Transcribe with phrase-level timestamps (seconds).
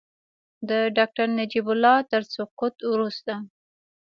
[0.69, 3.33] د ډاکټر نجیب الله تر سقوط وروسته.